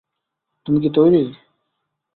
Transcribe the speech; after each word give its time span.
তুমি 0.65 0.79
কি 0.83 0.89
তৈরি? 0.95 1.23